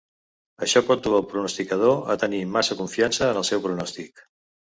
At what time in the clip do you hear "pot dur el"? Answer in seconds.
0.85-1.25